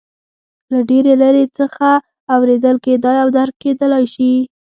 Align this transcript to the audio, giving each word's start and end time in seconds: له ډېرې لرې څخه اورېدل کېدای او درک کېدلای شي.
له 0.71 0.79
ډېرې 0.89 1.13
لرې 1.21 1.45
څخه 1.59 1.89
اورېدل 2.33 2.75
کېدای 2.85 3.17
او 3.23 3.29
درک 3.37 3.55
کېدلای 3.63 4.05
شي. 4.13 4.31